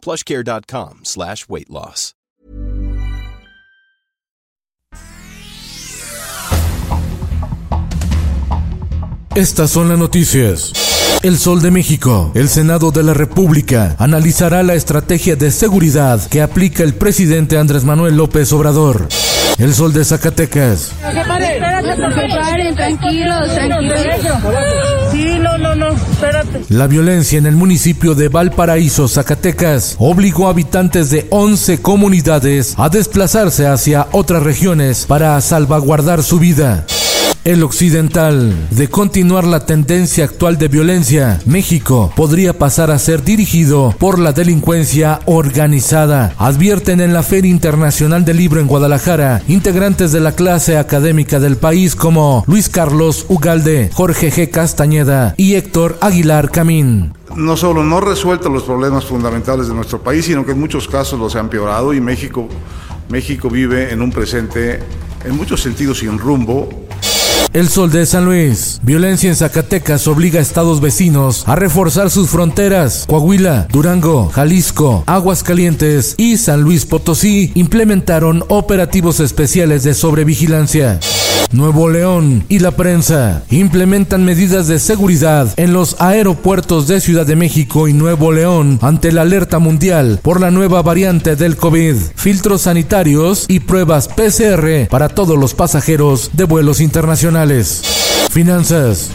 plushcare.com 0.00 1.00
slash 1.04 1.44
weight 1.48 1.68
loss. 1.68 2.14
Estas 9.36 9.70
son 9.70 9.88
las 9.88 9.98
noticias. 9.98 10.72
El 11.22 11.38
Sol 11.38 11.62
de 11.62 11.70
México. 11.70 12.32
El 12.34 12.48
Senado 12.48 12.90
de 12.90 13.04
la 13.04 13.14
República 13.14 13.94
analizará 13.98 14.62
la 14.64 14.74
estrategia 14.74 15.36
de 15.36 15.52
seguridad 15.52 16.20
que 16.28 16.42
aplica 16.42 16.82
el 16.82 16.94
presidente 16.94 17.56
Andrés 17.56 17.84
Manuel 17.84 18.16
López 18.16 18.52
Obrador. 18.52 19.08
El 19.58 19.72
Sol 19.72 19.92
de 19.92 20.04
Zacatecas. 20.04 20.92
Tranquilos, 21.96 22.74
tranquilos. 22.74 23.48
Sí, 25.10 25.38
no, 25.40 25.58
no, 25.58 25.74
no, 25.74 25.88
espérate. 25.88 26.62
La 26.68 26.86
violencia 26.86 27.38
en 27.38 27.46
el 27.46 27.56
municipio 27.56 28.14
de 28.14 28.28
Valparaíso, 28.28 29.08
Zacatecas, 29.08 29.96
obligó 29.98 30.46
a 30.46 30.50
habitantes 30.50 31.10
de 31.10 31.26
11 31.30 31.82
comunidades 31.82 32.74
a 32.76 32.88
desplazarse 32.88 33.66
hacia 33.66 34.08
otras 34.12 34.42
regiones 34.42 35.06
para 35.06 35.40
salvaguardar 35.40 36.22
su 36.22 36.38
vida. 36.38 36.86
El 37.42 37.62
occidental. 37.62 38.54
De 38.70 38.88
continuar 38.88 39.44
la 39.44 39.64
tendencia 39.64 40.24
actual 40.24 40.58
de 40.58 40.68
violencia, 40.68 41.40
México 41.46 42.12
podría 42.14 42.58
pasar 42.58 42.90
a 42.90 42.98
ser 42.98 43.24
dirigido 43.24 43.94
por 43.98 44.18
la 44.18 44.32
delincuencia 44.32 45.20
organizada. 45.24 46.34
Advierten 46.36 47.00
en 47.00 47.14
la 47.14 47.22
Feria 47.22 47.50
Internacional 47.50 48.26
del 48.26 48.36
Libro 48.36 48.60
en 48.60 48.66
Guadalajara 48.66 49.40
integrantes 49.48 50.12
de 50.12 50.20
la 50.20 50.32
clase 50.32 50.76
académica 50.76 51.40
del 51.40 51.56
país 51.56 51.96
como 51.96 52.44
Luis 52.46 52.68
Carlos 52.68 53.24
Ugalde, 53.30 53.90
Jorge 53.94 54.30
G. 54.30 54.50
Castañeda 54.50 55.34
y 55.38 55.54
Héctor 55.54 55.96
Aguilar 56.02 56.50
Camín 56.50 57.14
no 57.36 57.56
solo 57.56 57.84
no 57.84 58.00
resuelto 58.00 58.48
los 58.48 58.64
problemas 58.64 59.04
fundamentales 59.04 59.68
de 59.68 59.74
nuestro 59.74 60.02
país, 60.02 60.24
sino 60.24 60.44
que 60.44 60.50
en 60.50 60.58
muchos 60.58 60.88
casos 60.88 61.18
los 61.18 61.36
ha 61.36 61.40
empeorado 61.40 61.94
y 61.94 62.00
México, 62.00 62.48
México 63.08 63.48
vive 63.48 63.92
en 63.92 64.02
un 64.02 64.10
presente 64.10 64.80
en 65.24 65.36
muchos 65.36 65.60
sentidos 65.60 66.00
sin 66.00 66.18
rumbo, 66.18 66.68
el 67.52 67.68
Sol 67.68 67.90
de 67.90 68.06
San 68.06 68.24
Luis. 68.24 68.80
Violencia 68.82 69.28
en 69.28 69.36
Zacatecas 69.36 70.06
obliga 70.08 70.38
a 70.38 70.42
estados 70.42 70.80
vecinos 70.80 71.44
a 71.46 71.56
reforzar 71.56 72.10
sus 72.10 72.30
fronteras. 72.30 73.04
Coahuila, 73.08 73.66
Durango, 73.70 74.28
Jalisco, 74.28 75.04
Aguascalientes 75.06 76.14
y 76.16 76.36
San 76.36 76.62
Luis 76.62 76.86
Potosí 76.86 77.52
implementaron 77.54 78.44
operativos 78.48 79.20
especiales 79.20 79.82
de 79.84 79.94
sobrevigilancia. 79.94 80.98
Nuevo 81.52 81.88
León 81.88 82.44
y 82.48 82.60
la 82.60 82.70
prensa 82.70 83.42
implementan 83.50 84.24
medidas 84.24 84.68
de 84.68 84.78
seguridad 84.78 85.52
en 85.56 85.72
los 85.72 86.00
aeropuertos 86.00 86.86
de 86.86 87.00
Ciudad 87.00 87.26
de 87.26 87.34
México 87.34 87.88
y 87.88 87.92
Nuevo 87.92 88.30
León 88.30 88.78
ante 88.82 89.10
la 89.10 89.22
alerta 89.22 89.58
mundial 89.58 90.20
por 90.22 90.40
la 90.40 90.50
nueva 90.52 90.82
variante 90.82 91.34
del 91.34 91.56
COVID, 91.56 91.96
filtros 92.14 92.62
sanitarios 92.62 93.46
y 93.48 93.60
pruebas 93.60 94.06
PCR 94.06 94.88
para 94.88 95.08
todos 95.08 95.36
los 95.36 95.54
pasajeros 95.54 96.30
de 96.34 96.44
vuelos 96.44 96.80
internacionales. 96.80 97.82
Finanzas. 98.30 99.10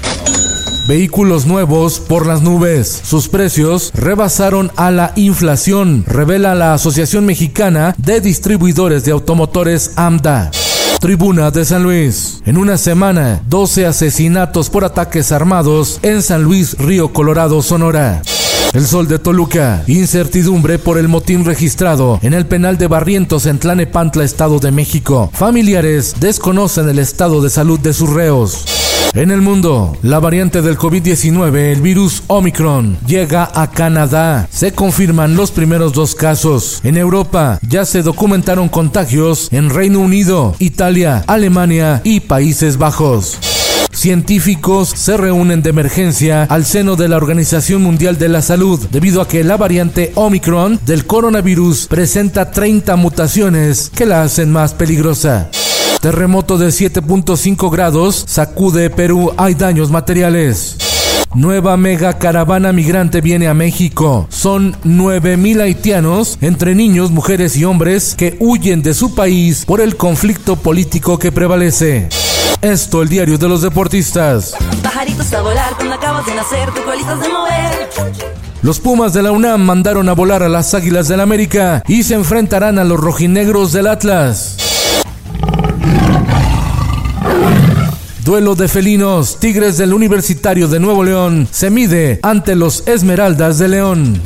Vehículos 0.88 1.48
nuevos 1.48 2.00
por 2.00 2.28
las 2.28 2.42
nubes. 2.42 3.02
Sus 3.04 3.28
precios 3.28 3.92
rebasaron 3.96 4.72
a 4.76 4.92
la 4.92 5.14
inflación, 5.16 6.04
revela 6.06 6.54
la 6.54 6.74
Asociación 6.74 7.26
Mexicana 7.26 7.96
de 7.98 8.22
Distribuidores 8.22 9.04
de 9.04 9.12
Automotores 9.12 9.94
AMDA. 9.96 10.52
Tribuna 11.06 11.52
de 11.52 11.64
San 11.66 11.84
Luis. 11.84 12.42
En 12.48 12.58
una 12.58 12.80
semana, 12.80 13.40
12 13.48 13.86
asesinatos 13.86 14.72
por 14.72 14.84
ataques 14.84 15.32
armados 15.32 16.00
en 16.02 16.24
San 16.24 16.42
Luis, 16.42 16.76
Río 16.80 17.14
Colorado, 17.14 17.62
Sonora. 17.62 18.24
El 18.74 18.88
Sol 18.88 19.08
de 19.08 19.20
Toluca. 19.20 19.84
Incertidumbre 19.86 20.80
por 20.80 20.98
el 20.98 21.08
motín 21.08 21.46
registrado 21.46 22.20
en 22.24 22.34
el 22.34 22.48
penal 22.48 22.80
de 22.80 22.88
Barrientos 22.88 23.46
en 23.46 23.60
Tlanepantla, 23.60 24.24
Estado 24.24 24.58
de 24.58 24.72
México. 24.72 25.30
Familiares 25.32 26.16
desconocen 26.20 26.90
el 26.90 26.98
estado 26.98 27.40
de 27.40 27.52
salud 27.52 27.80
de 27.80 27.94
sus 27.94 28.10
reos. 28.10 28.66
En 29.14 29.32
el 29.32 29.42
mundo, 29.42 29.98
la 30.02 30.20
variante 30.20 30.62
del 30.62 30.78
COVID-19, 30.78 31.56
el 31.72 31.82
virus 31.82 32.24
Omicron, 32.28 32.98
llega 33.08 33.50
a 33.54 33.70
Canadá. 33.72 34.48
Se 34.52 34.74
confirman 34.74 35.36
los 35.36 35.52
primeros 35.52 35.94
dos 35.94 36.16
casos. 36.16 36.82
En 36.84 36.98
Europa 36.98 37.60
ya 37.68 37.86
se 37.86 38.02
documentaron 38.02 38.68
contagios 38.68 39.48
en 39.52 39.70
Reino 39.70 40.00
Unido, 40.00 40.56
Italia, 40.60 41.24
Alemania 41.28 42.02
y 42.04 42.20
Países 42.20 42.78
Bajos. 42.78 43.40
Científicos 43.96 44.90
se 44.90 45.16
reúnen 45.16 45.64
de 45.64 45.70
emergencia 45.70 46.44
al 46.44 46.66
seno 46.66 46.98
de 46.98 47.08
la 47.08 47.16
Organización 47.16 47.82
Mundial 47.82 48.18
de 48.18 48.28
la 48.28 48.42
Salud 48.42 48.80
debido 48.92 49.22
a 49.22 49.28
que 49.28 49.44
la 49.44 49.56
variante 49.56 50.12
Omicron 50.16 50.80
del 50.86 51.06
coronavirus 51.06 51.88
presenta 51.88 52.52
30 52.52 52.98
mutaciones 52.98 53.90
que 53.96 54.06
la 54.06 54.22
hacen 54.22 54.52
más 54.52 54.74
peligrosa. 54.74 55.50
Terremoto 56.06 56.60
de 56.60 56.68
7.5 56.68 57.72
grados 57.72 58.26
sacude 58.28 58.92
Perú. 58.92 59.34
Hay 59.38 59.56
daños 59.56 59.90
materiales. 59.90 60.78
Nueva 61.34 61.78
mega 61.78 62.20
caravana 62.20 62.72
migrante 62.72 63.22
viene 63.22 63.48
a 63.48 63.56
México. 63.56 64.28
Son 64.30 64.74
9.000 64.84 65.62
haitianos, 65.62 66.38
entre 66.42 66.76
niños, 66.76 67.10
mujeres 67.10 67.58
y 67.58 67.66
hombres, 67.66 68.14
que 68.16 68.38
huyen 68.40 68.84
de 68.84 68.94
su 68.94 69.16
país 69.16 69.66
por 69.66 69.82
el 69.82 69.98
conflicto 69.98 70.58
político 70.58 71.18
que 71.18 71.32
prevalece. 71.32 72.10
Esto, 72.62 73.02
el 73.02 73.10
diario 73.10 73.40
de 73.40 73.50
los 73.50 73.64
deportistas. 73.64 74.54
Los 78.62 78.80
Pumas 78.80 79.14
de 79.14 79.24
la 79.24 79.32
UNAM 79.32 79.62
mandaron 79.62 80.08
a 80.08 80.14
volar 80.14 80.44
a 80.44 80.50
las 80.50 80.76
Águilas 80.76 81.08
del 81.08 81.22
América 81.22 81.82
y 81.88 82.04
se 82.04 82.14
enfrentarán 82.14 82.78
a 82.78 82.84
los 82.84 83.00
rojinegros 83.00 83.72
del 83.72 83.88
Atlas. 83.88 84.65
Duelo 88.26 88.56
de 88.56 88.68
felinos, 88.68 89.38
Tigres 89.40 89.78
del 89.78 89.94
Universitario 89.94 90.68
de 90.68 90.80
Nuevo 90.80 91.04
León 91.04 91.48
se 91.52 91.70
mide 91.70 92.20
ante 92.24 92.56
los 92.56 92.82
Esmeraldas 92.88 93.60
de 93.60 93.68
León. 93.68 94.20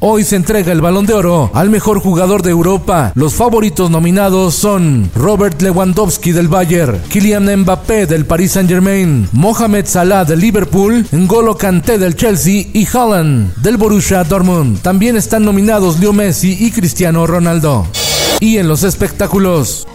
Hoy 0.00 0.24
se 0.24 0.36
entrega 0.36 0.72
el 0.72 0.80
balón 0.80 1.04
de 1.04 1.12
oro 1.12 1.50
al 1.52 1.68
mejor 1.68 2.00
jugador 2.00 2.42
de 2.42 2.52
Europa. 2.52 3.12
Los 3.14 3.34
favoritos 3.34 3.90
nominados 3.90 4.54
son 4.54 5.10
Robert 5.14 5.60
Lewandowski 5.60 6.32
del 6.32 6.48
Bayern, 6.48 7.02
Kylian 7.10 7.54
Mbappé 7.54 8.06
del 8.06 8.24
Paris 8.24 8.52
Saint 8.52 8.70
Germain, 8.70 9.28
Mohamed 9.32 9.84
Salah 9.84 10.24
del 10.24 10.40
Liverpool, 10.40 11.06
N'Golo 11.12 11.58
Kanté 11.58 11.98
del 11.98 12.16
Chelsea 12.16 12.68
y 12.72 12.88
Haaland 12.90 13.56
del 13.56 13.76
Borussia 13.76 14.24
Dortmund. 14.24 14.80
También 14.80 15.16
están 15.16 15.44
nominados 15.44 16.00
Leo 16.00 16.14
Messi 16.14 16.56
y 16.58 16.70
Cristiano 16.70 17.26
Ronaldo. 17.26 17.86
Y 18.40 18.56
en 18.58 18.68
los 18.68 18.82
espectáculos, 18.82 19.86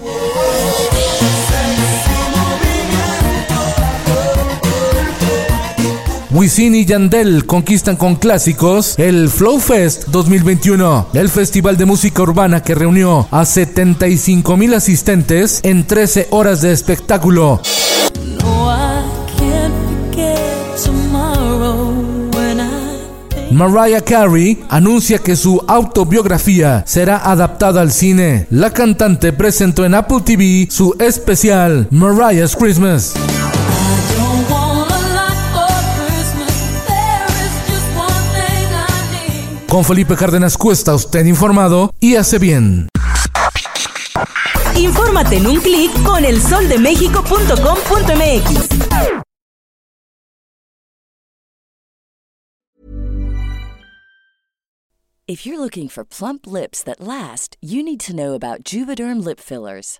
Wisin 6.32 6.76
y 6.76 6.86
Yandel 6.86 7.48
conquistan 7.48 7.96
con 7.96 8.16
clásicos 8.16 9.00
el 9.00 9.30
Flow 9.30 9.60
Fest 9.60 10.10
2021, 10.10 11.08
el 11.14 11.28
festival 11.28 11.76
de 11.76 11.86
música 11.86 12.22
urbana 12.22 12.62
que 12.62 12.76
reunió 12.76 13.28
a 13.32 13.46
75 13.46 14.56
mil 14.56 14.76
asistentes 14.76 15.60
en 15.64 15.88
13 15.88 16.28
horas 16.30 16.62
de 16.62 16.72
espectáculo. 16.72 17.62
Mariah 23.52 24.02
Carey 24.02 24.64
anuncia 24.70 25.18
que 25.18 25.36
su 25.36 25.64
autobiografía 25.68 26.84
será 26.86 27.18
adaptada 27.18 27.82
al 27.82 27.92
cine. 27.92 28.46
La 28.52 28.70
cantante 28.70 29.34
presentó 29.34 29.84
en 29.84 29.96
Apple 29.96 30.22
TV 30.24 30.68
su 30.70 30.96
especial 31.00 31.88
Mariah's 31.90 32.56
Christmas. 32.56 33.16
Con 39.70 39.86
Felipe 39.86 40.16
Cárdenas 40.16 40.58
Cuesta, 40.58 40.96
usted 40.96 41.28
informado 41.28 41.94
y 42.00 42.16
hace 42.16 42.40
bien. 42.40 42.90
Infórmate 44.76 45.38
en 45.38 45.46
un 45.46 45.62
clic 45.62 45.92
con 46.04 46.26
elsoldemexico.com.mx. 46.26 48.70
If 55.28 55.46
you're 55.46 55.60
looking 55.60 55.90
for 55.90 56.04
plump 56.04 56.48
lips 56.48 56.82
that 56.86 57.00
last, 57.00 57.56
you 57.62 57.84
need 57.84 58.00
to 58.00 58.16
know 58.16 58.34
about 58.34 58.64
Juvederm 58.64 59.24
lip 59.24 59.40
fillers. 59.40 60.00